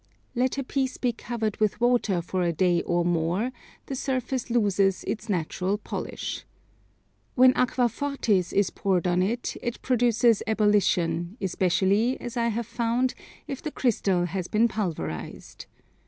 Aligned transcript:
Let 0.33 0.57
a 0.57 0.63
piece 0.63 0.97
be 0.97 1.13
covered 1.13 1.57
with 1.57 1.79
water 1.79 2.23
for 2.23 2.41
a 2.41 2.51
day 2.51 2.81
or 2.81 3.05
more, 3.05 3.51
the 3.85 3.93
surface 3.93 4.49
loses 4.49 5.03
its 5.03 5.29
natural 5.29 5.77
polish. 5.77 6.43
When 7.35 7.53
aquafortis 7.53 8.51
is 8.51 8.71
poured 8.71 9.05
on 9.05 9.21
it 9.21 9.55
it 9.61 9.79
produces 9.83 10.41
ebullition, 10.47 11.37
especially, 11.39 12.19
as 12.19 12.35
I 12.35 12.47
have 12.47 12.65
found, 12.65 13.13
if 13.47 13.61
the 13.61 13.69
Crystal 13.69 14.25
has 14.25 14.47
been 14.47 14.67
pulverized. 14.67 15.67